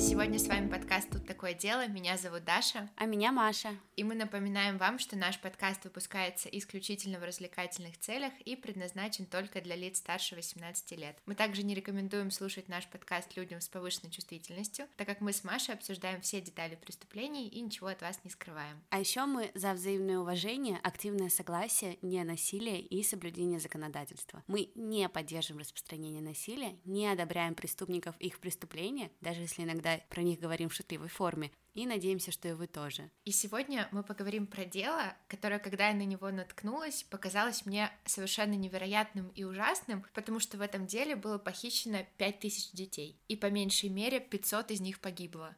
[0.00, 1.88] Сегодня с вами подкаст «Тут такое дело».
[1.88, 2.88] Меня зовут Даша.
[2.94, 3.70] А меня Маша.
[3.96, 9.60] И мы напоминаем вам, что наш подкаст выпускается исключительно в развлекательных целях и предназначен только
[9.60, 11.18] для лиц старше 18 лет.
[11.26, 15.42] Мы также не рекомендуем слушать наш подкаст людям с повышенной чувствительностью, так как мы с
[15.42, 18.80] Машей обсуждаем все детали преступлений и ничего от вас не скрываем.
[18.90, 24.44] А еще мы за взаимное уважение, активное согласие, не насилие и соблюдение законодательства.
[24.46, 30.40] Мы не поддерживаем распространение насилия, не одобряем преступников их преступления, даже если иногда про них
[30.40, 33.10] говорим в шутливой форме, и надеемся, что и вы тоже.
[33.24, 38.54] И сегодня мы поговорим про дело, которое, когда я на него наткнулась, показалось мне совершенно
[38.54, 43.90] невероятным и ужасным, потому что в этом деле было похищено 5000 детей, и по меньшей
[43.90, 45.56] мере 500 из них погибло.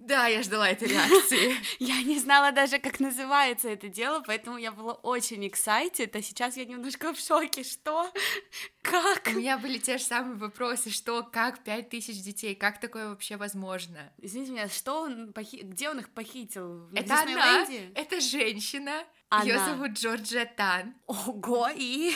[0.00, 1.54] Да, я ждала этой реакции.
[1.78, 6.56] Я не знала даже, как называется это дело, поэтому я была очень excited, а сейчас
[6.56, 7.62] я немножко в шоке.
[7.62, 8.10] Что?
[8.82, 9.26] Как?
[9.26, 10.90] У меня были те же самые вопросы.
[10.90, 12.54] Что, как пять тысяч детей?
[12.54, 14.10] Как такое вообще возможно?
[14.16, 15.58] Извините меня, что он похи...
[15.62, 16.86] где он их похитил?
[16.86, 19.04] В это она, это женщина.
[19.42, 20.94] Ее зовут Джорджия Танн.
[21.06, 22.14] Ого, и...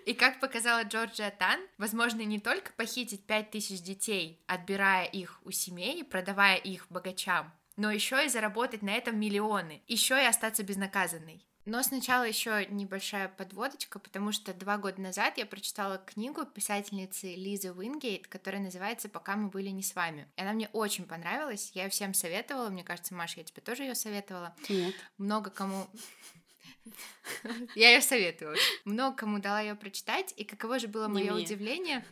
[0.06, 6.04] И как показала Джорджия Танн, возможно не только похитить 5000 детей, отбирая их у семей,
[6.04, 11.46] продавая их богачам, но еще и заработать на этом миллионы, еще и остаться безнаказанной.
[11.66, 17.72] Но сначала еще небольшая подводочка, потому что два года назад я прочитала книгу писательницы Лизы
[17.72, 20.28] Уингейт, которая называется «Пока мы были не с вами».
[20.36, 23.94] И она мне очень понравилась, я всем советовала, мне кажется, Маша, я тебе тоже ее
[23.94, 24.56] советовала.
[24.68, 24.96] Нет.
[25.20, 25.88] Много кому...
[27.76, 28.56] Я ее советую.
[28.86, 32.06] Много кому дала ее прочитать, и каково же было мое удивление.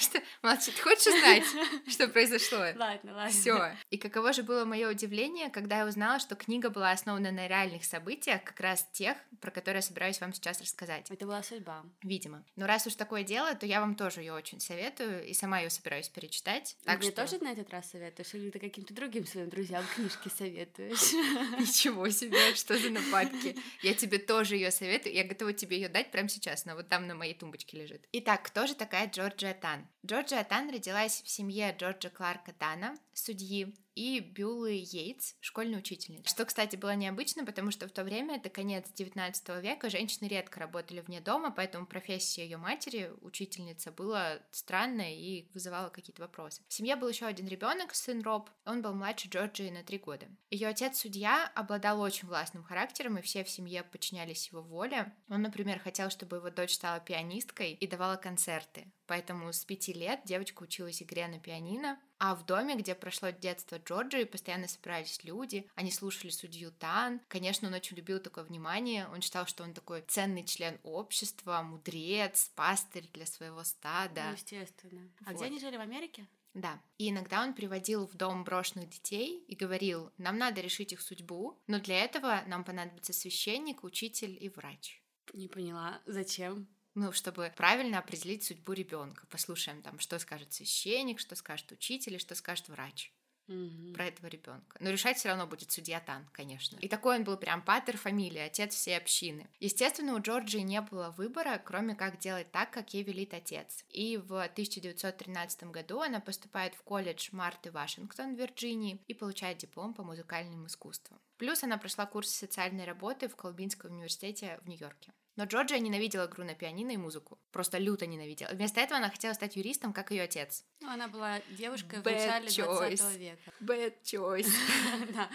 [0.00, 1.44] Что, молчи, ты хочешь узнать,
[1.88, 2.58] что произошло?
[2.58, 3.28] Ладно, ладно.
[3.28, 3.76] Все.
[3.90, 7.84] И каково же было мое удивление, когда я узнала, что книга была основана на реальных
[7.84, 11.10] событиях, как раз тех, про которые я собираюсь вам сейчас рассказать.
[11.10, 11.84] Это была судьба.
[12.02, 12.42] Видимо.
[12.56, 15.68] Но раз уж такое дело, то я вам тоже ее очень советую, и сама ее
[15.68, 16.78] собираюсь перечитать.
[16.84, 17.22] Так Мне что...
[17.22, 21.12] тоже на этот раз советуешь, или ты каким-то другим своим друзьям книжки советуешь?
[21.60, 23.54] Ничего себе, что за нападки.
[23.82, 27.06] Я тебе тоже ее советую, я готова тебе ее дать прямо сейчас, но вот там
[27.06, 28.08] на моей тумбочке лежит.
[28.12, 29.89] Итак, кто же такая Джорджия Тан?
[30.04, 36.30] Джорджия Тан родилась в семье Джорджа Кларка Тана, судьи, и Бюлы Йейтс, школьной учительницы.
[36.30, 40.58] Что, кстати, было необычно, потому что в то время, это конец 19 века, женщины редко
[40.58, 46.62] работали вне дома, поэтому профессия ее матери, учительница, была странная и вызывала какие-то вопросы.
[46.66, 50.28] В семье был еще один ребенок, сын Роб, он был младше Джорджии на три года.
[50.48, 55.12] Ее отец судья обладал очень властным характером, и все в семье подчинялись его воле.
[55.28, 58.90] Он, например, хотел, чтобы его дочь стала пианисткой и давала концерты.
[59.06, 63.78] Поэтому с пяти лет девочка училась игре на пианино, а в доме, где прошло детство
[63.78, 67.20] Джорджии, постоянно собирались люди, они слушали судью Тан.
[67.28, 72.52] Конечно, он очень любил такое внимание, он считал, что он такой ценный член общества, мудрец,
[72.54, 74.24] пастырь для своего стада.
[74.26, 75.10] Ну, естественно.
[75.24, 75.36] А вот.
[75.36, 76.28] где они жили, в Америке?
[76.52, 76.82] Да.
[76.98, 81.58] И иногда он приводил в дом брошенных детей и говорил, нам надо решить их судьбу,
[81.68, 85.02] но для этого нам понадобится священник, учитель и врач.
[85.32, 86.68] Не поняла, зачем?
[86.94, 89.26] Ну, чтобы правильно определить судьбу ребенка.
[89.28, 93.12] Послушаем там, что скажет священник, что скажет учитель и что скажет врач
[93.50, 93.92] угу.
[93.94, 94.76] про этого ребенка.
[94.80, 96.76] Но решать все равно будет судья Тан, конечно.
[96.78, 99.48] И такой он был прям патер фамилии, отец всей общины.
[99.58, 103.84] Естественно, у Джорджии не было выбора, кроме как делать так, как ей велит отец.
[103.88, 109.94] И в 1913 году она поступает в колледж Марты Вашингтон в Вирджинии и получает диплом
[109.94, 111.20] по музыкальным искусствам.
[111.36, 115.12] Плюс она прошла курсы социальной работы в Колбинском университете в Нью-Йорке.
[115.40, 117.38] Но Джорджия ненавидела игру на пианино и музыку.
[117.50, 118.50] Просто люто ненавидела.
[118.50, 120.66] Вместо этого она хотела стать юристом, как ее отец.
[120.80, 122.98] Ну, она была девушкой Bad в начале choice.
[122.98, 123.52] 20 века.
[123.58, 124.52] Bad choice.
[125.14, 125.30] да.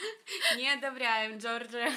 [0.57, 1.91] Не одобряем, Джорджия.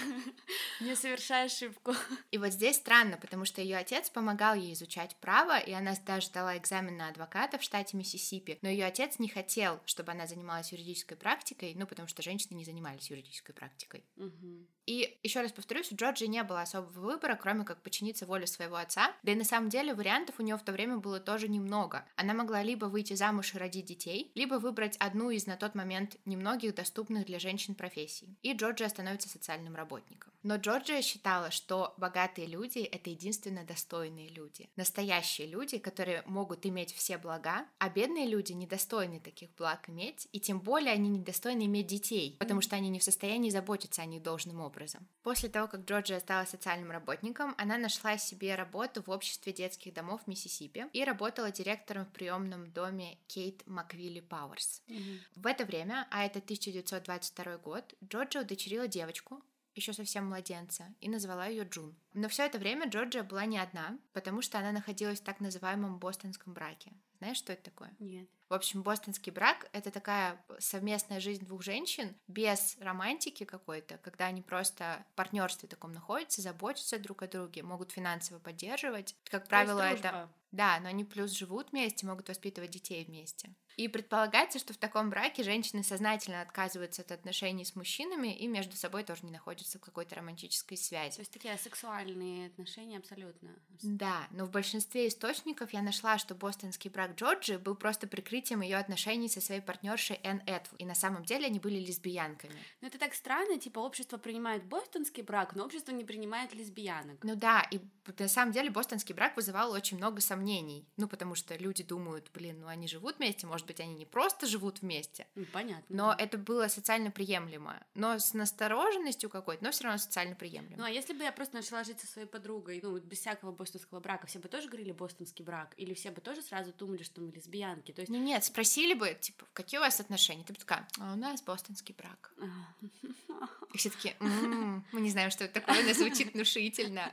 [0.81, 1.93] Не совершай ошибку.
[2.31, 6.31] И вот здесь странно, потому что ее отец помогал ей изучать право, и она даже
[6.31, 8.59] дала экзамен на адвоката в штате Миссисипи.
[8.63, 12.65] Но ее отец не хотел, чтобы она занималась юридической практикой, ну, потому что женщины не
[12.65, 14.07] занимались юридической практикой.
[14.17, 14.67] Угу.
[14.89, 18.77] И еще раз повторюсь, у Джорджи не было особого выбора, кроме как подчиниться воле своего
[18.77, 19.15] отца.
[19.23, 22.07] Да и на самом деле вариантов у нее в то время было тоже немного.
[22.17, 26.17] Она могла либо выйти замуж и родить детей, либо выбрать одну из на тот момент
[26.25, 28.39] немногих доступных для женщин профессий.
[28.41, 30.33] И Джорджия становится социальным работником.
[30.43, 34.71] Но Джорджия считала, что богатые люди— это единственно достойные люди.
[34.77, 40.41] Настоящие люди, которые могут иметь все блага, а бедные люди недостойны таких благ иметь, и
[40.41, 44.23] тем более они недостойны иметь детей, потому что они не в состоянии заботиться о них
[44.23, 45.07] должным образом образом.
[45.23, 50.23] После того, как Джорджия стала социальным работником, она нашла себе работу в обществе детских домов
[50.25, 54.83] в Миссисипи и работала директором в приемном доме Кейт Маквилли Пауэрс.
[54.87, 55.19] Mm-hmm.
[55.37, 59.43] В это время, а это 1922 год, Джорджия удочерила девочку,
[59.79, 61.97] еще совсем младенца, и назвала ее Джун.
[62.15, 65.99] Но все это время Джорджия была не одна, потому что она находилась в так называемом
[65.99, 67.95] бостонском браке Знаешь, что это такое?
[67.99, 68.29] Нет.
[68.49, 74.41] В общем, бостонский брак— это такая совместная жизнь двух женщин без романтики какой-то, когда они
[74.41, 79.17] просто в партнерстве таком находятся, заботятся друг о друге, могут финансово поддерживать.
[79.25, 80.31] Как правило, это...
[80.51, 83.55] Да, но они плюс живут вместе, могут воспитывать детей вместе.
[83.79, 88.75] И предполагается, что в таком браке женщины сознательно отказываются от отношений с мужчинами и между
[88.75, 91.15] собой тоже не находятся в какой-то романтической связи.
[91.15, 93.51] То есть такие сексуальные отношения абсолютно.
[93.83, 98.79] Да, но в большинстве источников я нашла, что бостонский брак Джорджи был просто прикрытием ее
[98.79, 102.57] отношений со своей партнершей Энн Этву, и на самом деле они были лесбиянками.
[102.81, 107.23] Ну это так странно, типа общество принимает бостонский брак, но общество не принимает лесбиянок.
[107.23, 107.79] Ну да, и
[108.19, 112.63] на самом деле бостонский брак вызывал очень много сомнений, ну потому что люди думают, блин,
[112.63, 115.27] ну они живут вместе, может быть, они не просто живут вместе.
[115.35, 115.85] Ну, понятно.
[115.89, 116.25] Но да.
[116.25, 117.81] это было социально приемлемо.
[117.95, 120.77] Но с настороженностью какой-то, но все равно социально приемлемо.
[120.79, 124.01] Ну, а если бы я просто начала жить со своей подругой, ну, без всякого бостонского
[124.01, 125.75] брака, все бы тоже говорили бостонский брак?
[125.77, 127.93] Или все бы тоже сразу думали, что мы лесбиянки?
[127.93, 128.11] То есть...
[128.11, 130.45] Ну, нет, спросили бы, типа, какие у вас отношения?
[130.45, 132.33] Ты бы такая, а у нас бостонский брак.
[133.75, 137.13] И все таки мы не знаем, что это такое, но звучит внушительно.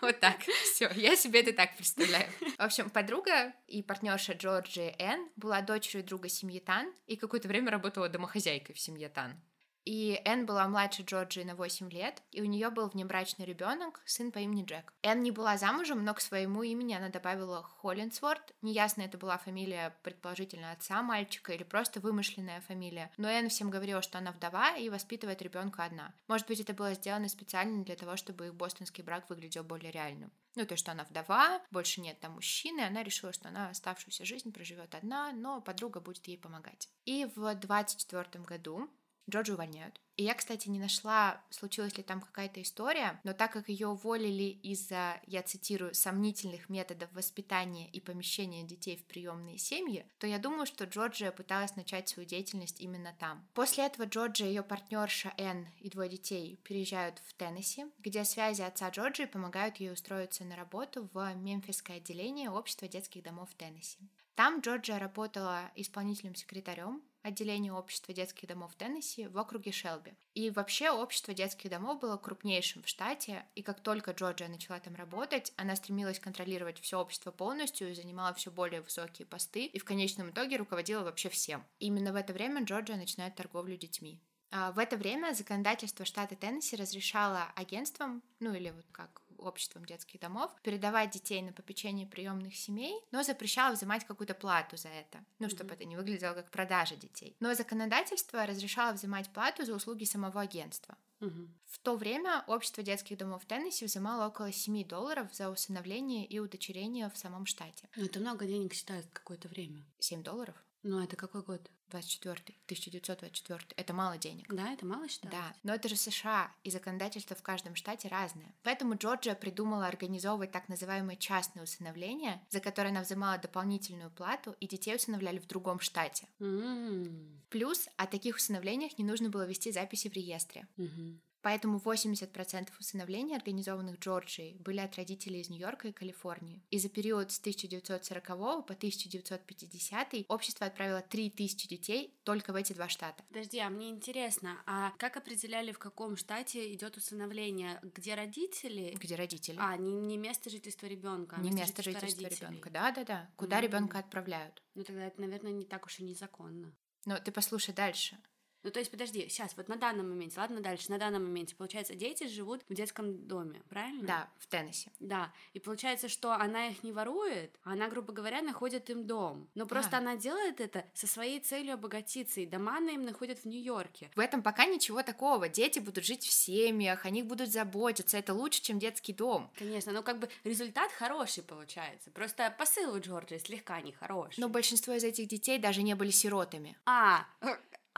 [0.00, 0.36] Вот так.
[0.64, 2.30] Все, я себе это так представляю.
[2.58, 7.70] В общем, подруга и партнерша Джорджи Энн была дочерью друга семьи Тан и какое-то время
[7.70, 9.40] работала домохозяйкой в семье Тан.
[9.88, 14.30] И Энн была младше Джорджии на 8 лет, и у нее был внебрачный ребенок, сын
[14.30, 14.92] по имени Джек.
[15.00, 18.54] Энн не была замужем, но к своему имени она добавила Холлинсворт.
[18.60, 23.10] Неясно, это была фамилия, предположительно, отца мальчика или просто вымышленная фамилия.
[23.16, 26.12] Но Энн всем говорила, что она вдова и воспитывает ребенка одна.
[26.26, 30.30] Может быть, это было сделано специально для того, чтобы их бостонский брак выглядел более реальным.
[30.54, 34.52] Ну, то, что она вдова, больше нет там мужчины, она решила, что она оставшуюся жизнь
[34.52, 36.90] проживет одна, но подруга будет ей помогать.
[37.06, 38.90] И в 24 году
[39.28, 40.00] Джорджи увольняют.
[40.16, 44.58] И я, кстати, не нашла, случилась ли там какая-то история, но так как ее уволили
[44.64, 50.66] из-за, я цитирую, сомнительных методов воспитания и помещения детей в приемные семьи, то я думаю,
[50.66, 53.46] что Джорджия пыталась начать свою деятельность именно там.
[53.54, 58.62] После этого Джорджия и ее партнерша Энн и двое детей переезжают в Теннесси, где связи
[58.62, 63.98] отца Джорджии помогают ей устроиться на работу в мемфисское отделение общества детских домов в Теннесси.
[64.34, 70.14] Там Джорджия работала исполнительным секретарем, отделение общества детских домов Теннесси в округе Шелби.
[70.34, 74.94] И вообще общество детских домов было крупнейшим в штате, и как только Джорджия начала там
[74.94, 79.84] работать, она стремилась контролировать все общество полностью и занимала все более высокие посты, и в
[79.84, 81.64] конечном итоге руководила вообще всем.
[81.78, 84.20] И именно в это время Джорджия начинает торговлю детьми.
[84.50, 90.20] А в это время законодательство штата Теннесси разрешало агентствам, ну или вот как обществом детских
[90.20, 95.48] домов, передавать детей на попечение приемных семей, но запрещала взимать какую-то плату за это, ну,
[95.48, 95.74] чтобы mm-hmm.
[95.74, 97.36] это не выглядело как продажа детей.
[97.40, 100.96] Но законодательство разрешало взимать плату за услуги самого агентства.
[101.20, 101.48] Угу.
[101.66, 106.38] В то время общество детских домов в Теннесси взимало около 7 долларов за усыновление и
[106.38, 107.88] удочерение в самом штате.
[107.96, 109.84] Ну, это много денег считают какое-то время.
[109.98, 110.54] 7 долларов?
[110.82, 111.70] Ну, это какой год?
[111.90, 114.52] 24 1924 Это мало денег.
[114.52, 115.32] Да, это мало считаю.
[115.32, 118.54] Да, но это же США, и законодательство в каждом штате разное.
[118.62, 124.68] Поэтому Джорджия придумала организовывать так называемые частные усыновления, за которые она взимала дополнительную плату, и
[124.68, 126.28] детей усыновляли в другом штате.
[126.38, 127.40] Mm-hmm.
[127.48, 130.66] Плюс о таких усыновлениях не нужно было вести записи в реестре.
[130.76, 131.18] Mm-hmm.
[131.42, 136.62] Поэтому 80% усыновлений, организованных Джорджией, были от родителей из Нью-Йорка и Калифорнии.
[136.70, 142.88] И за период с 1940 по 1950 общество отправило 3000 детей только в эти два
[142.88, 143.22] штата.
[143.28, 147.80] Подожди, а мне интересно, а как определяли, в каком штате идет усыновление?
[147.82, 148.94] Где родители?
[148.98, 149.56] Где родители?
[149.60, 152.70] А, не, не место жительства ребенка, а не место, место жительства ребенка.
[152.70, 153.30] Да, да, да.
[153.36, 153.62] Куда mm-hmm.
[153.62, 154.62] ребенка отправляют?
[154.74, 156.74] Ну тогда это, наверное, не так уж и незаконно.
[157.04, 158.18] Но ты послушай дальше.
[158.62, 161.94] Ну, то есть, подожди, сейчас, вот на данном моменте, ладно, дальше, на данном моменте, получается,
[161.94, 164.06] дети живут в детском доме, правильно?
[164.06, 164.90] Да, в Теннесси.
[164.98, 169.48] Да, и получается, что она их не ворует, а она, грубо говоря, находит им дом.
[169.54, 169.98] Но просто да.
[169.98, 174.10] она делает это со своей целью обогатиться, и дома она им находит в Нью-Йорке.
[174.16, 175.48] В этом пока ничего такого.
[175.48, 179.50] Дети будут жить в семьях, о них будут заботиться, это лучше, чем детский дом.
[179.56, 182.10] Конечно, но как бы результат хороший получается.
[182.10, 184.40] Просто посыл у Джорджии слегка нехороший.
[184.40, 186.76] Но большинство из этих детей даже не были сиротами.
[186.84, 187.26] А,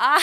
[0.01, 0.19] а...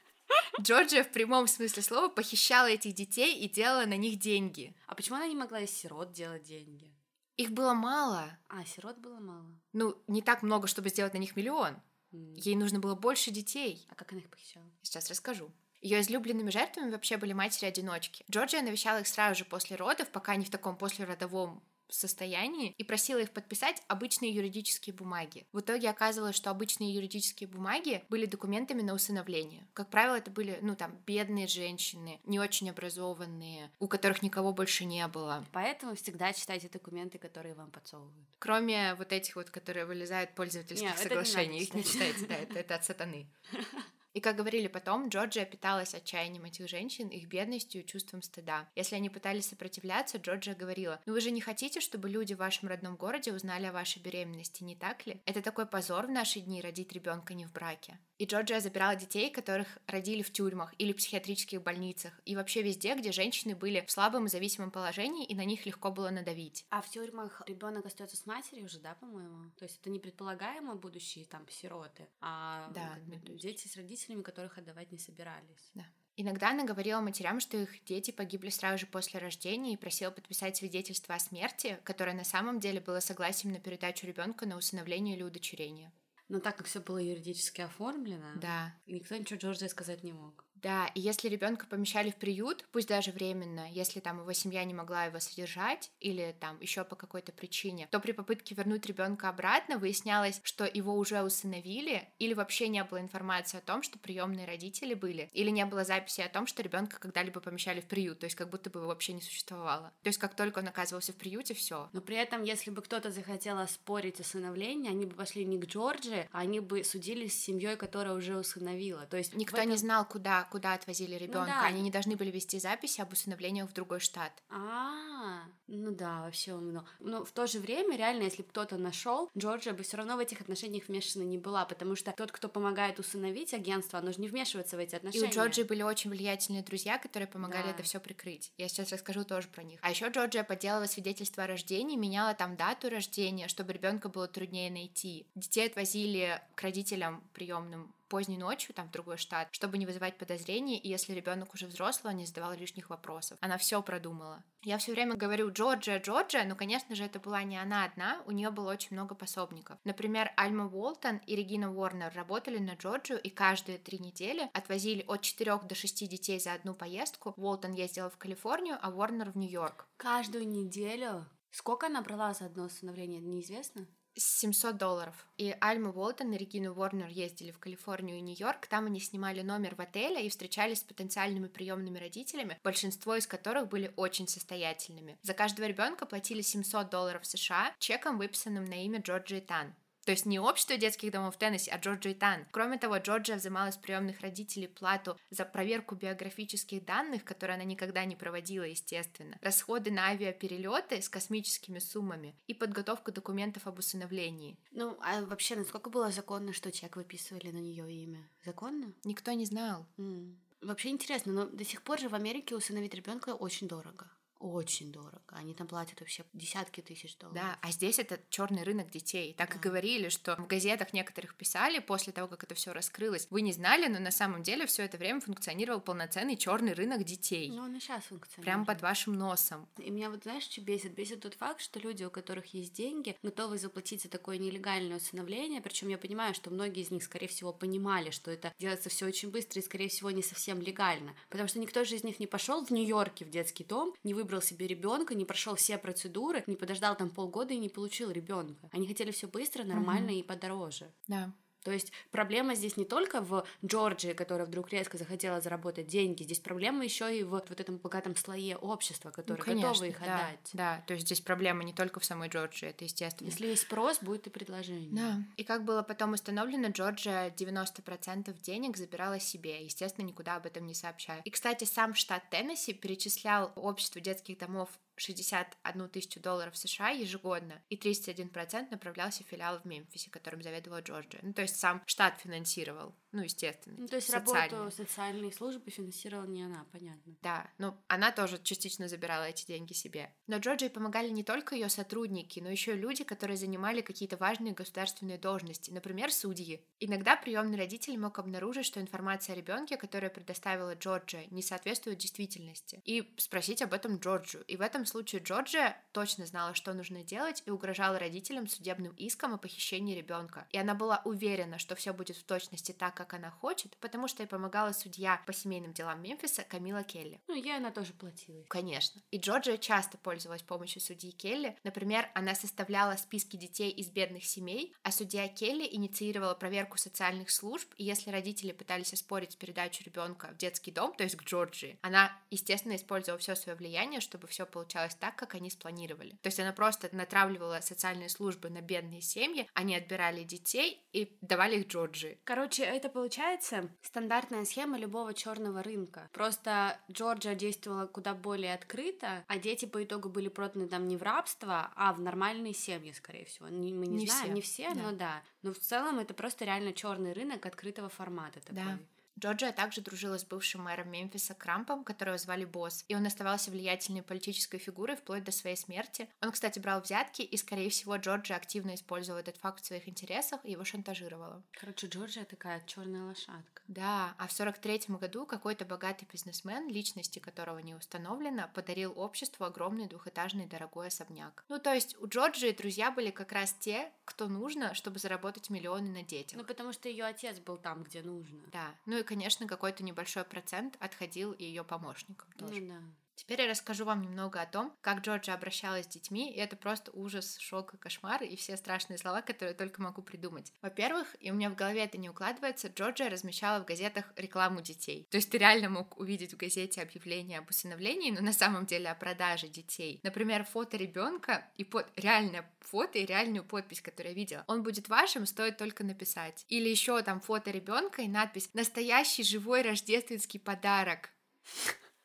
[0.60, 4.74] Джорджия в прямом смысле слова похищала этих детей и делала на них деньги.
[4.86, 6.92] А почему она не могла из сирот делать деньги?
[7.36, 8.38] Их было мало.
[8.48, 9.60] А, сирот было мало.
[9.72, 11.76] Ну, не так много, чтобы сделать на них миллион.
[12.12, 12.34] Mm.
[12.36, 13.86] Ей нужно было больше детей.
[13.88, 14.66] А как она их похищала?
[14.82, 15.50] Сейчас расскажу.
[15.80, 18.24] Ее излюбленными жертвами вообще были матери-одиночки.
[18.30, 21.62] Джорджия навещала их сразу же после родов, пока они в таком послеродовом
[21.94, 25.46] состоянии и просила их подписать обычные юридические бумаги.
[25.52, 29.66] В итоге оказывалось, что обычные юридические бумаги были документами на усыновление.
[29.74, 34.84] Как правило, это были, ну, там, бедные женщины, не очень образованные, у которых никого больше
[34.84, 35.44] не было.
[35.52, 38.12] Поэтому всегда читайте документы, которые вам подсовывают.
[38.38, 41.58] Кроме вот этих вот, которые вылезают пользовательских Нет, соглашений.
[41.58, 43.26] Не их не читайте, да, это, это от сатаны.
[44.14, 48.68] И, как говорили потом, Джорджия питалась отчаянием этих женщин, их бедностью и чувством стыда.
[48.74, 52.68] Если они пытались сопротивляться, Джорджия говорила, ну вы же не хотите, чтобы люди в вашем
[52.68, 55.22] родном городе узнали о вашей беременности, не так ли?
[55.24, 57.98] Это такой позор в наши дни родить ребенка не в браке.
[58.18, 63.12] И Джорджия забирала детей, которых родили в тюрьмах или психиатрических больницах, и вообще везде, где
[63.12, 66.66] женщины были в слабом и зависимом положении, и на них легко было надавить.
[66.68, 69.50] А в тюрьмах ребенок остается с матерью уже, да, по-моему?
[69.56, 74.58] То есть это не предполагаемо будущие там сироты, а да, дети с родителями родителями, которых
[74.58, 75.70] отдавать не собирались.
[75.74, 75.84] Да.
[76.16, 80.56] Иногда она говорила матерям, что их дети погибли сразу же после рождения и просила подписать
[80.56, 85.22] свидетельство о смерти, которое на самом деле было согласием на передачу ребенка на усыновление или
[85.22, 85.92] удочерение.
[86.28, 88.74] Но так как все было юридически оформлено, да.
[88.86, 90.44] никто ничего Джорджии сказать не мог.
[90.62, 94.74] Да, и если ребенка помещали в приют, пусть даже временно, если там его семья не
[94.74, 99.78] могла его содержать или там еще по какой-то причине, то при попытке вернуть ребенка обратно
[99.78, 104.94] выяснялось, что его уже усыновили, или вообще не было информации о том, что приемные родители
[104.94, 108.36] были, или не было записи о том, что ребенка когда-либо помещали в приют, то есть
[108.36, 109.92] как будто бы его вообще не существовало.
[110.02, 111.88] То есть как только он оказывался в приюте, все.
[111.92, 116.28] Но при этом, если бы кто-то захотел оспорить усыновление, они бы пошли не к Джорджи,
[116.30, 119.06] а они бы судились с семьей, которая уже усыновила.
[119.06, 119.70] То есть никто этом...
[119.70, 121.40] не знал, куда куда отвозили ребенка.
[121.40, 121.66] Ну, да.
[121.66, 124.32] Они не должны были вести записи об усыновлениях в другой штат.
[124.50, 126.84] А, ну да, вообще умно.
[127.00, 130.18] Но в то же время, реально, если бы кто-то нашел, Джорджия бы все равно в
[130.18, 134.28] этих отношениях вмешана не была, потому что тот, кто помогает усыновить агентство, оно же не
[134.28, 135.24] вмешивается в эти отношения.
[135.24, 137.70] И у Джорджии были очень влиятельные друзья, которые помогали да.
[137.70, 138.52] это все прикрыть.
[138.58, 139.80] Я сейчас расскажу тоже про них.
[139.82, 144.70] А еще Джорджия подделала свидетельство о рождении, меняла там дату рождения, чтобы ребенка было труднее
[144.70, 145.26] найти.
[145.34, 150.76] Детей отвозили к родителям приемным поздней ночью, там, в другой штат, чтобы не вызывать подозрений,
[150.76, 153.38] и если ребенок уже взрослый, он не задавал лишних вопросов.
[153.40, 154.44] Она все продумала.
[154.64, 158.32] Я все время говорю Джорджия, Джорджия, но, конечно же, это была не она одна, у
[158.32, 159.78] нее было очень много пособников.
[159.84, 165.22] Например, Альма Уолтон и Регина Уорнер работали на Джорджию, и каждые три недели отвозили от
[165.22, 167.32] 4 до 6 детей за одну поездку.
[167.38, 169.88] Уолтон ездила в Калифорнию, а Уорнер в Нью-Йорк.
[169.96, 171.24] Каждую неделю?
[171.50, 173.86] Сколько она брала за одно усыновление, неизвестно?
[174.16, 175.26] 700 долларов.
[175.38, 178.66] И Альма Уолтон и Регина Уорнер ездили в Калифорнию и Нью-Йорк.
[178.66, 183.68] Там они снимали номер в отеле и встречались с потенциальными приемными родителями, большинство из которых
[183.68, 185.18] были очень состоятельными.
[185.22, 189.74] За каждого ребенка платили 700 долларов США чеком, выписанным на имя Джорджи Тан.
[190.04, 192.46] То есть не общество детских домов Теннесси, а Джорджия Тан.
[192.50, 198.04] Кроме того, Джорджия взимала с приемных родителей плату за проверку биографических данных, которые она никогда
[198.04, 204.58] не проводила, естественно, расходы на авиаперелеты с космическими суммами и подготовку документов об усыновлении.
[204.72, 208.28] Ну, а вообще, насколько было законно, что чек выписывали на нее имя?
[208.44, 208.92] Законно?
[209.04, 209.86] Никто не знал.
[209.98, 210.36] Mm.
[210.62, 214.10] Вообще интересно, но до сих пор же в Америке усыновить ребенка очень дорого
[214.42, 215.22] очень дорого.
[215.28, 217.42] Они там платят вообще десятки тысяч долларов.
[217.42, 219.34] Да, а здесь это черный рынок детей.
[219.38, 219.56] Так да.
[219.56, 223.28] и говорили, что в газетах некоторых писали после того, как это все раскрылось.
[223.30, 227.50] Вы не знали, но на самом деле все это время функционировал полноценный черный рынок детей.
[227.50, 228.44] Ну, он и сейчас функционирует.
[228.44, 229.68] Прямо под вашим носом.
[229.78, 230.94] И меня вот знаешь, что бесит?
[230.94, 235.60] Бесит тот факт, что люди, у которых есть деньги, готовы заплатить за такое нелегальное усыновление.
[235.60, 239.30] Причем я понимаю, что многие из них, скорее всего, понимали, что это делается все очень
[239.30, 241.14] быстро и, скорее всего, не совсем легально.
[241.28, 244.31] Потому что никто же из них не пошел в Нью-Йорке в детский дом, не выбрал
[244.32, 248.70] выбрал себе ребенка, не прошел все процедуры, не подождал там полгода и не получил ребенка.
[248.72, 250.20] Они хотели все быстро, нормально mm-hmm.
[250.20, 250.90] и подороже.
[251.06, 251.32] Да.
[251.62, 256.40] То есть проблема здесь не только в Джорджии, которая вдруг резко захотела заработать деньги, здесь
[256.40, 260.04] проблема еще и в вот этом богатом слое общества, которое ну, конечно, готово их да,
[260.04, 260.50] отдать.
[260.52, 263.28] Да, то есть здесь проблема не только в самой Джорджии, это естественно.
[263.28, 264.90] Если есть спрос, будет и предложение.
[264.92, 265.22] Да.
[265.36, 270.74] И как было потом установлено, Джорджия 90% денег забирала себе, естественно, никуда об этом не
[270.74, 271.20] сообщая.
[271.24, 274.68] И, кстати, сам штат Теннесси перечислял обществу детских домов
[275.02, 281.20] 61 тысячу долларов США ежегодно, и 31% направлялся в филиал в Мемфисе, которым заведовала Джорджия.
[281.22, 283.76] Ну, то есть сам штат финансировал, ну, естественно.
[283.78, 287.16] Ну, то есть работу социальной службы финансировала не она, понятно.
[287.22, 290.14] Да, ну, она тоже частично забирала эти деньги себе.
[290.26, 294.54] Но Джорджии помогали не только ее сотрудники, но еще и люди, которые занимали какие-то важные
[294.54, 296.64] государственные должности, например, судьи.
[296.78, 302.80] Иногда приемный родитель мог обнаружить, что информация о ребенке, которую предоставила Джорджия, не соответствует действительности,
[302.84, 304.44] и спросить об этом Джорджию.
[304.44, 309.34] И в этом случае Джорджия точно знала, что нужно делать, и угрожала родителям судебным иском
[309.34, 310.46] о похищении ребенка.
[310.50, 314.22] И она была уверена, что все будет в точности так, как она хочет, потому что
[314.22, 317.20] ей помогала судья по семейным делам Мемфиса Камила Келли.
[317.26, 318.44] Ну, ей она тоже платила.
[318.48, 319.00] Конечно.
[319.10, 321.56] И Джорджия часто пользовалась помощью судьи Келли.
[321.64, 327.72] Например, она составляла списки детей из бедных семей, а судья Келли инициировала проверку социальных служб,
[327.76, 332.12] и если родители пытались оспорить передачу ребенка в детский дом, то есть к Джорджии, она,
[332.30, 336.12] естественно, использовала все свое влияние, чтобы все получалось так, как они спланировали.
[336.22, 341.60] То есть она просто натравливала социальные службы на бедные семьи, они отбирали детей и давали
[341.60, 342.18] их Джорджии.
[342.24, 346.08] Короче, это получается стандартная схема любого черного рынка.
[346.12, 351.02] Просто Джорджия действовала куда более открыто, а дети по итогу были проданы там не в
[351.02, 353.48] рабство, а в нормальные семьи, скорее всего.
[353.48, 354.32] Мы не, не знаем, все.
[354.32, 354.82] не все, да.
[354.82, 355.22] но да.
[355.42, 358.64] Но в целом это просто реально черный рынок открытого формата такой.
[358.64, 358.78] Да.
[359.18, 364.02] Джорджия также дружила с бывшим мэром Мемфиса Крампом, которого звали Босс, и он оставался влиятельной
[364.02, 366.08] политической фигурой вплоть до своей смерти.
[366.20, 370.40] Он, кстати, брал взятки, и, скорее всего, Джорджия активно использовала этот факт в своих интересах
[370.44, 371.42] и его шантажировала.
[371.52, 373.62] Короче, Джорджия такая черная лошадка.
[373.68, 379.86] Да, а в 43 году какой-то богатый бизнесмен, личности которого не установлено, подарил обществу огромный
[379.88, 381.44] двухэтажный дорогой особняк.
[381.48, 385.90] Ну, то есть у Джорджии друзья были как раз те, кто нужно, чтобы заработать миллионы
[385.90, 386.38] на детях.
[386.38, 388.40] Ну, потому что ее отец был там, где нужно.
[388.52, 392.60] Да, ну и, конечно, какой-то небольшой процент отходил и ее помощникам тоже.
[392.60, 392.80] Ну, да.
[393.22, 396.90] Теперь я расскажу вам немного о том, как Джорджа обращалась с детьми, и это просто
[396.92, 400.52] ужас, шок и кошмар, и все страшные слова, которые только могу придумать.
[400.60, 405.06] Во-первых, и у меня в голове это не укладывается, Джорджа размещала в газетах рекламу детей.
[405.08, 408.90] То есть ты реально мог увидеть в газете объявление об усыновлении, но на самом деле
[408.90, 410.00] о продаже детей.
[410.02, 411.86] Например, фото ребенка и под...
[411.96, 414.44] реальное фото и реальную подпись, которую я видела.
[414.48, 416.44] Он будет вашим, стоит только написать.
[416.48, 421.10] Или еще там фото ребенка и надпись «Настоящий живой рождественский подарок».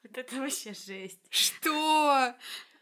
[0.08, 1.20] Вот это вообще жесть.
[1.30, 2.34] Что?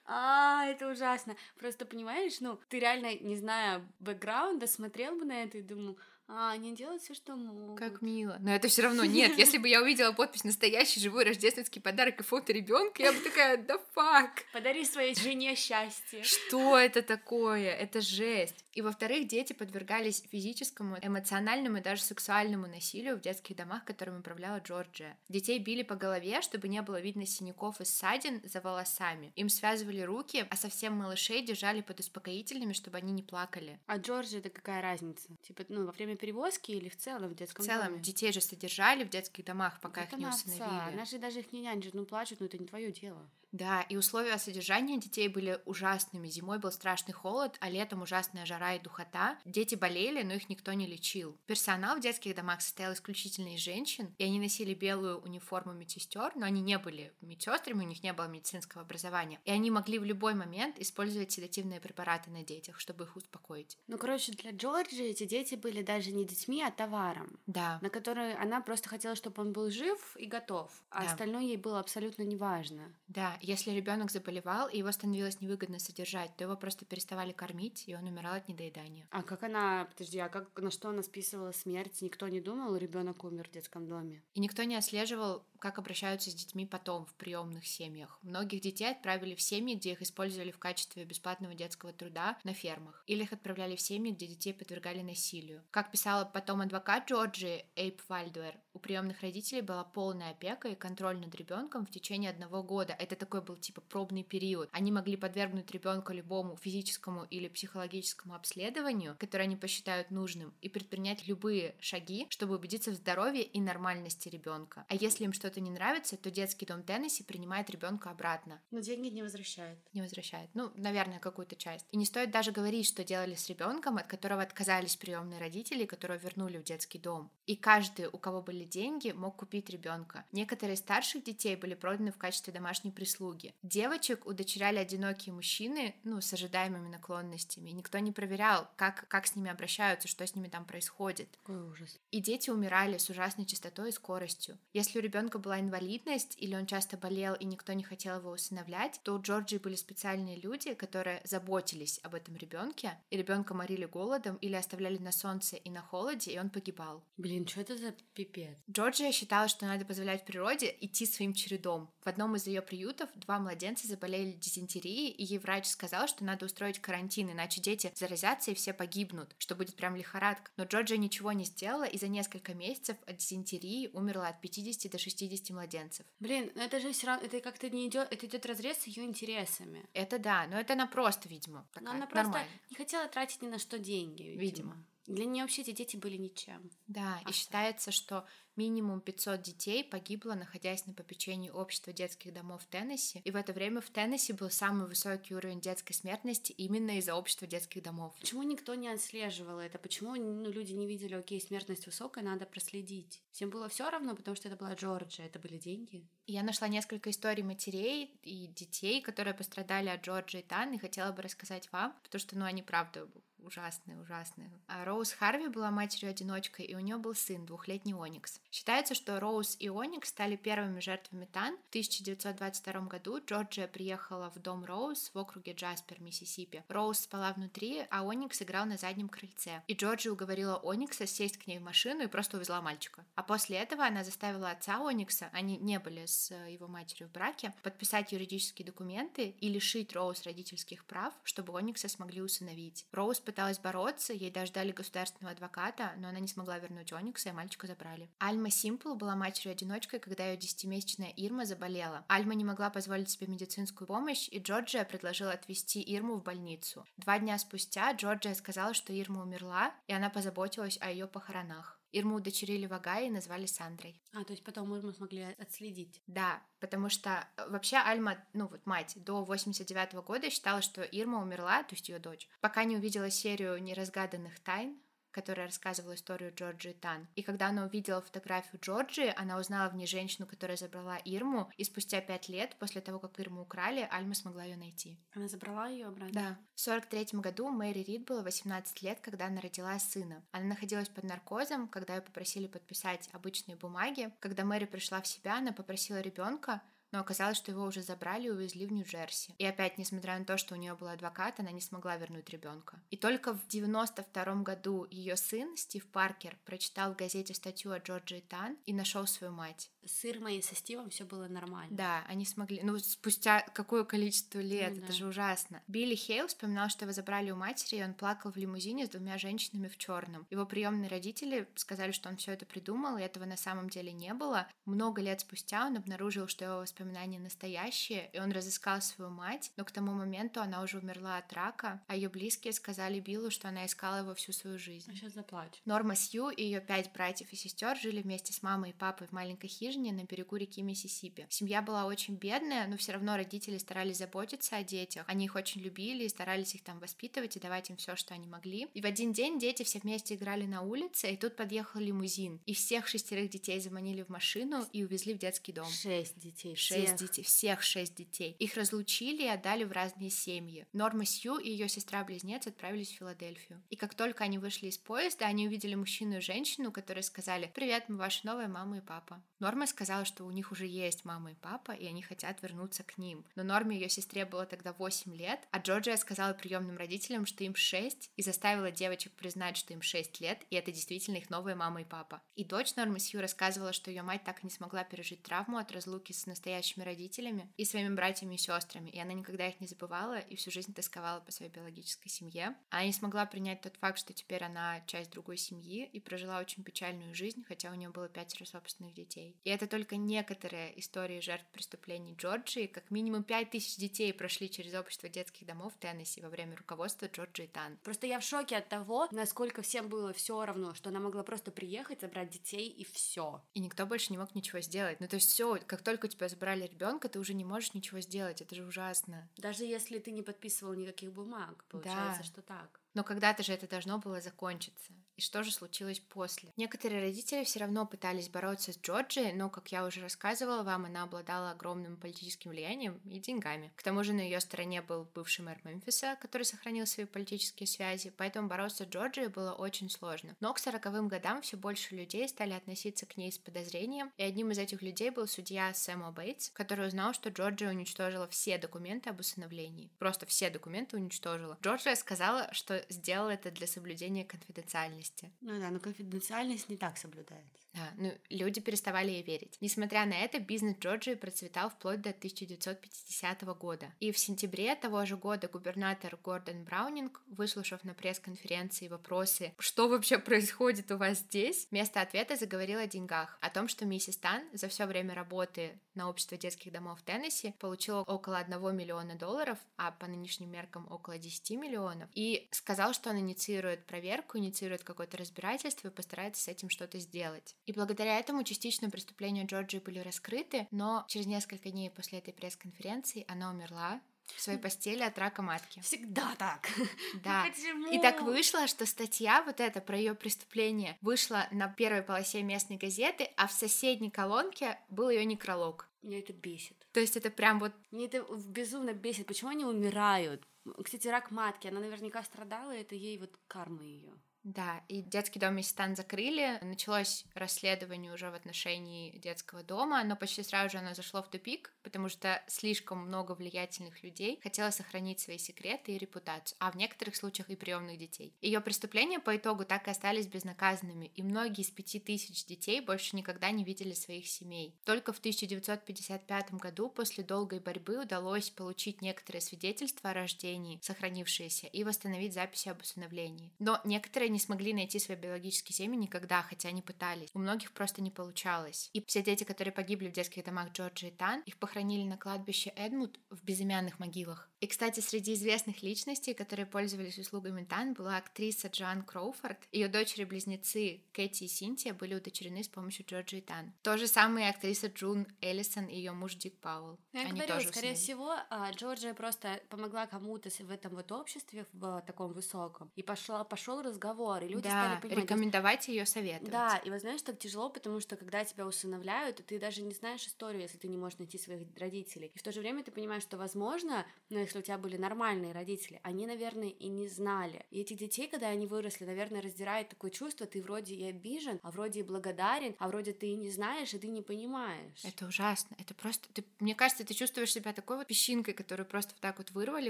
[0.05, 1.35] А, это ужасно.
[1.57, 6.51] Просто понимаешь, ну, ты реально, не зная бэкграунда, смотрел бы на это и думал, а,
[6.51, 7.77] они делают все, что могут.
[7.77, 8.37] Как мило.
[8.39, 9.33] Но это все равно нет.
[9.37, 13.57] Если бы я увидела подпись «Настоящий живой рождественский подарок» и фото ребенка, я бы такая,
[13.57, 14.43] да фак.
[14.51, 16.23] Подари своей жене счастье.
[16.23, 17.71] Что это такое?
[17.71, 18.65] Это жесть.
[18.73, 24.57] И во-вторых, дети подвергались физическому, эмоциональному и даже сексуальному насилию в детских домах, которым управляла
[24.57, 25.17] Джорджия.
[25.29, 29.31] Детей били по голове, чтобы не было видно синяков и ссадин за волосами.
[29.35, 33.79] Им связывали руки, а совсем малышей держали под успокоительными, чтобы они не плакали.
[33.85, 35.29] А Джорджия это какая разница?
[35.43, 37.99] Типа, ну, во время перевозки или в целом в детском В целом, доме?
[38.01, 40.93] детей же содержали в детских домах, пока это их не усыновили.
[40.93, 43.29] Она же даже их не нянчит, ну плачут, но это не твое дело.
[43.55, 46.27] Да, и условия содержания детей были ужасными.
[46.27, 49.39] Зимой был страшный холод, а летом ужасная жара и духота.
[49.45, 51.37] Дети болели, но их никто не лечил.
[51.45, 56.45] Персонал в детских домах состоял исключительно из женщин, и они носили белую униформу медсестер, но
[56.45, 59.39] они не были медсестрами, у них не было медицинского образования.
[59.45, 63.77] И они могли в любой момент использовать седативные препараты на детях, чтобы их успокоить.
[63.87, 67.39] Ну, короче, для Джорджи эти дети были даже не детьми, а товаром.
[67.47, 67.79] Да.
[67.81, 71.11] На который она просто хотела, чтобы он был жив и готов, а Да.
[71.11, 72.93] остальное ей было абсолютно неважно.
[73.07, 77.95] Да, если ребенок заболевал и его становилось невыгодно содержать, то его просто переставали кормить, и
[77.95, 79.07] он умирал от недоедания.
[79.11, 82.01] А как она, подожди, а как на что она списывала смерть?
[82.01, 84.23] Никто не думал, ребенок умер в детском доме.
[84.33, 88.19] И никто не отслеживал, как обращаются с детьми потом в приемных семьях.
[88.21, 93.03] Многих детей отправили в семьи, где их использовали в качестве бесплатного детского труда на фермах.
[93.07, 95.63] Или их отправляли в семьи, где детей подвергали насилию.
[95.71, 101.17] Как писала потом адвокат Джорджи Эйп Вальдуэр, у приемных родителей была полная опека и контроль
[101.17, 102.93] над ребенком в течение одного года.
[102.99, 104.69] Это такой был типа пробный период.
[104.73, 111.27] Они могли подвергнуть ребенка любому физическому или психологическому обследованию, которое они посчитают нужным, и предпринять
[111.27, 114.85] любые шаги, чтобы убедиться в здоровье и нормальности ребенка.
[114.89, 118.61] А если им что-то не нравится, то детский дом Теннесси принимает ребенка обратно.
[118.71, 119.79] Но деньги не возвращает.
[119.93, 120.49] Не возвращает.
[120.53, 121.85] Ну, наверное, какую-то часть.
[121.91, 126.17] И не стоит даже говорить, что делали с ребенком, от которого отказались приемные родители, которого
[126.17, 127.31] вернули в детский дом.
[127.45, 130.25] И каждый, у кого были деньги, мог купить ребенка.
[130.31, 133.53] Некоторые из старших детей были проданы в качестве домашней прислуги.
[133.63, 137.69] Девочек удочеряли одинокие мужчины, ну, с ожидаемыми наклонностями.
[137.71, 141.29] Никто не проверял, как, как с ними обращаются, что с ними там происходит.
[141.43, 141.99] Какой ужас.
[142.11, 144.57] И дети умирали с ужасной частотой и скоростью.
[144.73, 148.99] Если у ребенка была инвалидность или он часто болел и никто не хотел его усыновлять,
[149.03, 154.35] то у Джорджии были специальные люди, которые заботились об этом ребенке, и ребенка морили голодом
[154.37, 157.03] или оставляли на солнце и на холоде, и он погибал.
[157.17, 158.54] Блин, что это за пипец?
[158.69, 161.91] Джорджия считала, что надо позволять природе идти своим чередом.
[162.01, 166.45] В одном из ее приютов два младенца заболели дизентерией, и ей врач сказал, что надо
[166.45, 170.51] устроить карантин, иначе дети заразятся и все погибнут, что будет прям лихорадка.
[170.57, 174.97] Но Джорджия ничего не сделала, и за несколько месяцев от дизентерии умерло от 50 до
[174.97, 176.05] 60 младенцев.
[176.19, 179.03] Блин, ну это же все равно, это как-то не идет, это идет разрез с ее
[179.03, 179.85] интересами.
[179.93, 182.51] Это да, но это она просто, видимо, Но такая, она просто нормально.
[182.69, 184.45] не хотела тратить ни на что деньги, видимо.
[184.55, 184.85] Видимо.
[185.07, 186.71] Для нее вообще эти дети были ничем.
[186.87, 188.25] Да, и считается, что
[188.57, 193.21] минимум 500 детей погибло, находясь на попечении общества детских домов в Теннесси.
[193.23, 197.47] И в это время в Теннесси был самый высокий уровень детской смертности именно из-за общества
[197.47, 198.13] детских домов.
[198.19, 199.77] Почему никто не отслеживал это?
[199.77, 203.21] Почему ну, люди не видели, окей, смертность высокая, надо проследить?
[203.31, 206.07] Всем было все равно, потому что это была Джорджия, это были деньги.
[206.27, 211.21] Я нашла несколько историй матерей и детей, которые пострадали от Джорджии Тан, и хотела бы
[211.21, 213.07] рассказать вам, потому что, ну, они правда
[213.45, 214.51] ужасные, ужасные.
[214.67, 218.41] А Роуз Харви была матерью-одиночкой, и у нее был сын, двухлетний Оникс.
[218.51, 221.57] Считается, что Роуз и Оникс стали первыми жертвами Тан.
[221.65, 226.63] В 1922 году Джорджия приехала в дом Роуз в округе Джаспер, Миссисипи.
[226.67, 229.63] Роуз спала внутри, а Оникс играл на заднем крыльце.
[229.67, 233.05] И Джорджия уговорила Оникса сесть к ней в машину и просто увезла мальчика.
[233.15, 237.53] А после этого она заставила отца Оникса, они не были с его матерью в браке,
[237.63, 242.85] подписать юридические документы и лишить Роуз родительских прав, чтобы Оникса смогли усыновить.
[242.91, 247.31] Роуз пыталась бороться, ей даже дали государственного адвоката, но она не смогла вернуть Оникса, и
[247.33, 248.09] мальчика забрали.
[248.17, 252.05] Альма Симпл была матерью-одиночкой, когда ее десятимесячная Ирма заболела.
[252.07, 256.85] Альма не могла позволить себе медицинскую помощь, и Джорджия предложила отвезти Ирму в больницу.
[256.95, 261.77] Два дня спустя Джорджия сказала, что Ирма умерла, и она позаботилась о ее похоронах.
[261.95, 264.01] Ирму удочерили в Агае и назвали Сандрой.
[264.13, 266.01] А, то есть потом Ирму смогли отследить?
[266.07, 270.81] Да, потому что э, вообще Альма, ну вот мать, до 89 -го года считала, что
[270.81, 274.77] Ирма умерла, то есть ее дочь, пока не увидела серию неразгаданных тайн,
[275.15, 277.07] которая рассказывала историю Джорджи Тан.
[277.15, 281.63] И когда она увидела фотографию Джорджи, она узнала в ней женщину, которая забрала Ирму, и
[281.63, 284.99] спустя пять лет после того, как Ирму украли, Альма смогла ее найти.
[285.13, 286.13] Она забрала ее обратно?
[286.21, 286.37] Да.
[286.55, 290.21] В 43 году Мэри Рид было 18 лет, когда она родила сына.
[290.31, 294.11] Она находилась под наркозом, когда ее попросили подписать обычные бумаги.
[294.19, 296.61] Когда Мэри пришла в себя, она попросила ребенка,
[296.95, 299.35] но оказалось, что его уже забрали и увезли в Нью-Джерси.
[299.37, 302.79] И опять, несмотря на то, что у нее был адвокат, она не смогла вернуть ребенка.
[302.89, 308.21] И только в 92 году ее сын, Стив Паркер, прочитал в газете статью о Джорджи
[308.21, 309.69] Тан и нашел свою мать.
[309.85, 311.75] С Ирмой и со Стивом все было нормально.
[311.75, 312.61] Да, они смогли.
[312.63, 314.93] Ну, спустя какое количество лет, ну, это да.
[314.93, 315.61] же ужасно.
[315.67, 319.17] Билли Хейл вспоминал, что его забрали у матери, и он плакал в лимузине с двумя
[319.17, 320.25] женщинами в черном.
[320.31, 324.13] Его приемные родители сказали, что он все это придумал, и этого на самом деле не
[324.13, 324.47] было.
[324.65, 329.51] Много лет спустя он обнаружил, что его воспоминания воспоминания настоящие, и он разыскал свою мать,
[329.57, 333.49] но к тому моменту она уже умерла от рака, а ее близкие сказали Биллу, что
[333.49, 334.91] она искала его всю свою жизнь.
[334.91, 335.59] Я сейчас заплачу.
[335.65, 339.11] Норма Сью и ее пять братьев и сестер жили вместе с мамой и папой в
[339.11, 341.25] маленькой хижине на берегу реки Миссисипи.
[341.29, 345.05] Семья была очень бедная, но все равно родители старались заботиться о детях.
[345.07, 348.27] Они их очень любили и старались их там воспитывать и давать им все, что они
[348.27, 348.67] могли.
[348.73, 352.39] И в один день дети все вместе играли на улице, и тут подъехал лимузин.
[352.45, 355.67] И всех шестерых детей заманили в машину и увезли в детский дом.
[355.69, 356.55] Шесть детей.
[356.55, 358.35] Шесть шесть детей, всех шесть детей.
[358.39, 360.65] Их разлучили и отдали в разные семьи.
[360.73, 363.61] Норма Сью и ее сестра-близнец отправились в Филадельфию.
[363.69, 367.85] И как только они вышли из поезда, они увидели мужчину и женщину, которые сказали «Привет,
[367.87, 369.23] мы ваши новые мама и папа».
[369.39, 372.97] Норма сказала, что у них уже есть мама и папа, и они хотят вернуться к
[372.97, 373.25] ним.
[373.35, 377.55] Но Норме ее сестре было тогда 8 лет, а Джорджия сказала приемным родителям, что им
[377.55, 381.81] 6, и заставила девочек признать, что им 6 лет, и это действительно их новые мама
[381.81, 382.21] и папа.
[382.35, 385.71] И дочь Нормы Сью рассказывала, что ее мать так и не смогла пережить травму от
[385.71, 390.19] разлуки с настоящими родителями, и своими братьями и сестрами, и она никогда их не забывала
[390.19, 392.55] и всю жизнь тосковала по своей биологической семье.
[392.69, 396.63] Она не смогла принять тот факт, что теперь она часть другой семьи и прожила очень
[396.63, 399.35] печальную жизнь, хотя у нее было пятеро собственных детей.
[399.43, 402.67] И это только некоторые истории жертв преступлений Джорджии.
[402.67, 407.07] Как минимум пять тысяч детей прошли через общество детских домов в Теннесси во время руководства
[407.07, 407.77] Джорджии Тан.
[407.83, 411.51] Просто я в шоке от того, насколько всем было все равно, что она могла просто
[411.51, 413.41] приехать, забрать детей и все.
[413.53, 414.99] И никто больше не мог ничего сделать.
[414.99, 417.99] Ну то есть все, как только у тебя забрали ребенка, ты уже не можешь ничего
[417.99, 418.41] сделать.
[418.41, 419.29] Это же ужасно.
[419.37, 422.23] Даже если ты не подписывал никаких бумаг, получается, да.
[422.23, 422.79] что так.
[422.93, 424.93] Но когда-то же это должно было закончиться.
[425.17, 426.51] И что же случилось после?
[426.57, 431.03] Некоторые родители все равно пытались бороться с Джорджи, но, как я уже рассказывала вам, она
[431.03, 433.71] обладала огромным политическим влиянием и деньгами.
[433.77, 438.13] К тому же на ее стороне был бывший мэр Мемфиса, который сохранил свои политические связи,
[438.17, 440.35] поэтому бороться с Джорджией было очень сложно.
[440.41, 444.51] Но к сороковым годам все больше людей стали относиться к ней с подозрением, и одним
[444.51, 449.21] из этих людей был судья Сэм Бейтс, который узнал, что Джорджия уничтожила все документы об
[449.21, 449.91] усыновлении.
[449.97, 451.57] Просто все документы уничтожила.
[451.63, 455.04] Джорджия сказала, что сделал это для соблюдения конфиденциальности.
[455.41, 457.65] Ну да, но конфиденциальность не так соблюдается.
[457.73, 459.57] Да, ну люди переставали ей верить.
[459.59, 463.93] Несмотря на это, бизнес Джорджии процветал вплоть до 1950 года.
[463.99, 470.17] И в сентябре того же года губернатор Гордон Браунинг, выслушав на пресс-конференции вопросы, что вообще
[470.17, 474.69] происходит у вас здесь, вместо ответа заговорил о деньгах, о том, что миссис Тан за
[474.69, 479.91] все время работы на общество детских домов в Теннесси получила около 1 миллиона долларов, а
[479.91, 485.89] по нынешним меркам около 10 миллионов, и сказал, что он инициирует проверку, инициирует какое-то разбирательство
[485.89, 487.55] и постарается с этим что-то сделать.
[487.65, 493.25] И благодаря этому частично преступления Джорджии были раскрыты, но через несколько дней после этой пресс-конференции
[493.27, 494.01] она умерла,
[494.33, 495.79] в своей постели от рака матки.
[495.81, 496.67] Всегда так.
[497.23, 497.45] Да.
[497.47, 497.91] Почему?
[497.91, 502.77] И так вышло, что статья вот эта про ее преступление вышла на первой полосе местной
[502.77, 505.87] газеты, а в соседней колонке был ее некролог.
[506.01, 506.87] Меня это бесит.
[506.91, 507.71] То есть это прям вот...
[507.91, 509.27] Мне это безумно бесит.
[509.27, 510.43] Почему они умирают?
[510.83, 514.13] Кстати, рак матки, она наверняка страдала, и это ей вот карма ее.
[514.45, 516.59] Да, и детский дом Мистан закрыли.
[516.61, 521.73] Началось расследование уже в отношении детского дома, но почти сразу же оно зашло в тупик,
[521.81, 527.15] потому что слишком много влиятельных людей хотело сохранить свои секреты и репутацию, а в некоторых
[527.15, 528.35] случаях и приемных детей.
[528.39, 533.15] Ее преступления по итогу так и остались безнаказанными, и многие из пяти тысяч детей больше
[533.15, 534.79] никогда не видели своих семей.
[534.85, 541.83] Только в 1955 году после долгой борьбы удалось получить некоторые свидетельства о рождении, сохранившиеся, и
[541.83, 543.51] восстановить записи об усыновлении.
[543.57, 547.29] Но некоторые не смогли найти свои биологические семьи никогда, хотя они пытались.
[547.33, 548.89] У многих просто не получалось.
[548.91, 552.71] И все дети, которые погибли в детских домах Джорджи и Тан, их похоронили на кладбище
[552.75, 554.49] Эдмунд в безымянных могилах.
[554.65, 559.59] И, кстати, среди известных личностей, которые пользовались услугами Тан, была актриса Джоан Кроуфорд.
[559.71, 563.73] Ее дочери-близнецы Кэти и Синтия были удочерены с помощью Джорджи и Тан.
[563.83, 566.99] То же самое актриса Джун Эллисон и ее муж Дик Пауэлл.
[567.13, 567.95] Я Они говорю, тоже скорее усыновили.
[567.95, 573.43] всего, а, Джорджия просто помогла кому-то в этом вот обществе, в таком высоком, и пошла,
[573.43, 575.25] пошел разговор, и люди да, стали понимать.
[575.25, 576.51] рекомендовать ее советовать.
[576.51, 580.25] Да, и вот знаешь, так тяжело, потому что когда тебя усыновляют, ты даже не знаешь
[580.25, 582.31] историю, если ты не можешь найти своих родителей.
[582.33, 585.51] И в то же время ты понимаешь, что, возможно, ну, если у тебя были нормальные
[585.51, 587.65] родители, они, наверное, и не знали.
[587.71, 591.71] И этих детей, когда они выросли, наверное, раздирает такое чувство, ты вроде и обижен, а
[591.71, 595.03] вроде и благодарен, а вроде ты и не знаешь, и ты не понимаешь.
[595.03, 595.75] Это ужасно.
[595.79, 596.31] Это просто...
[596.33, 599.89] Ты, мне кажется, ты чувствуешь себя такой вот песчинкой, которую просто вот так вот вырвали,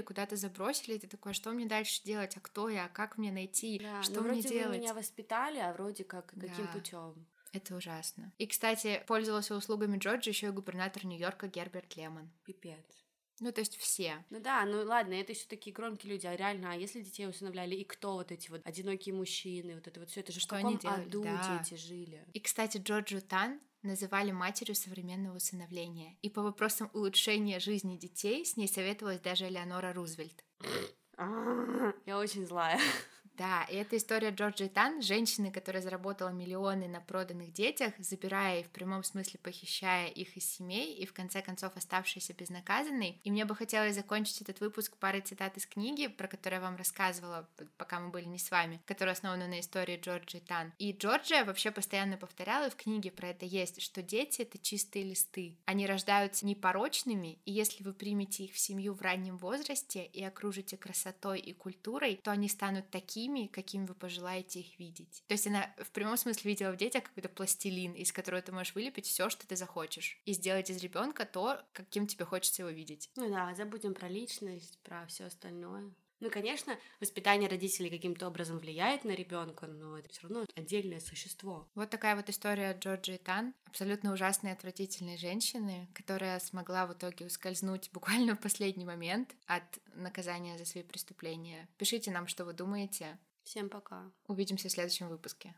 [0.00, 3.18] куда-то забросили, и ты такой, «А что мне дальше делать, а кто я, а как
[3.18, 4.76] мне найти, Да, что ну, мне вроде делать?
[4.76, 6.72] вы меня воспитали, а вроде как каким Да.
[6.72, 7.26] путем?
[7.52, 8.32] Это ужасно.
[8.38, 12.30] И, кстати, пользовался услугами Джорджа еще и губернатор Нью-Йорка Герберт Лемон.
[12.44, 13.05] Пипец.
[13.40, 14.24] Ну, то есть все.
[14.30, 17.74] Ну да, ну ладно, это еще такие громкие люди, а реально, а если детей усыновляли,
[17.74, 20.78] и кто вот эти вот одинокие мужчины, вот это вот все, это же Что они
[20.78, 21.06] делали?
[21.06, 21.58] аду Да.
[21.62, 22.24] дети жили?
[22.32, 26.16] И, кстати, Джорджу Тан называли матерью современного усыновления.
[26.22, 30.44] И по вопросам улучшения жизни детей с ней советовалась даже Элеонора Рузвельт.
[32.06, 32.80] Я очень злая.
[33.36, 38.62] Да, и это история Джорджи Тан, женщины, которая заработала миллионы на проданных детях, забирая и
[38.62, 43.20] в прямом смысле похищая их из семей, и в конце концов оставшиеся безнаказанной.
[43.24, 46.76] И мне бы хотелось закончить этот выпуск парой цитат из книги, про которую я вам
[46.76, 47.46] рассказывала,
[47.76, 50.72] пока мы были не с вами, которая основана на истории Джорджи Тан.
[50.78, 55.04] И Джорджия вообще постоянно повторяла, и в книге про это есть, что дети— это чистые
[55.04, 55.58] листы.
[55.66, 60.78] Они рождаются непорочными, и если вы примете их в семью в раннем возрасте и окружите
[60.78, 62.88] красотой и культурой, то они станут
[63.26, 65.24] такими, какими вы пожелаете их видеть.
[65.26, 68.74] То есть она в прямом смысле видела в детях какой-то пластилин, из которого ты можешь
[68.74, 73.10] вылепить все, что ты захочешь, и сделать из ребенка то, каким тебе хочется его видеть.
[73.16, 75.92] Ну да, забудем про личность, про все остальное.
[76.20, 81.68] Ну, конечно, воспитание родителей каким-то образом влияет на ребенка, но это все равно отдельное существо.
[81.74, 87.90] Вот такая вот история Джорджи Тан, абсолютно ужасной отвратительной женщины, которая смогла в итоге ускользнуть
[87.92, 91.68] буквально в последний момент от наказания за свои преступления.
[91.76, 93.18] Пишите нам, что вы думаете.
[93.44, 94.10] Всем пока.
[94.26, 95.54] Увидимся в следующем выпуске.